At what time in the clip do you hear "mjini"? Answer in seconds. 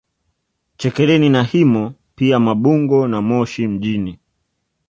3.67-4.19